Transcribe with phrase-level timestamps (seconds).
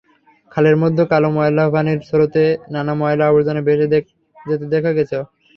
[0.51, 3.87] খালের মধ্যে কালো ময়লা পানির স্রোতে নানা ময়লা-আবর্জনা ভেসে
[4.35, 5.11] যেতে দেখা গেল।